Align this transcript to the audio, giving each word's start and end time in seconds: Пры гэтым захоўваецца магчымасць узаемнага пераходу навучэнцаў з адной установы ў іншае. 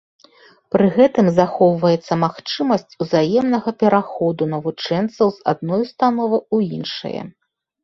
Пры 0.75 0.85
гэтым 0.95 1.27
захоўваецца 1.39 2.13
магчымасць 2.23 2.97
узаемнага 3.05 3.69
пераходу 3.85 4.49
навучэнцаў 4.55 5.27
з 5.39 5.47
адной 5.55 5.79
установы 5.87 6.37
ў 6.55 6.83
іншае. 6.83 7.21